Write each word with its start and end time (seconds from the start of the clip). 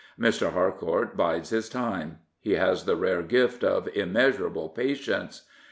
Mr. 0.19 0.51
Harcourt 0.53 1.15
bides 1.15 1.51
his 1.51 1.69
time. 1.69 2.17
He 2.39 2.53
has 2.53 2.85
the 2.85 2.95
rare 2.95 3.21
gift 3.21 3.63
of 3.63 3.87
immeasurable 3.89 4.69
patience. 4.69 5.43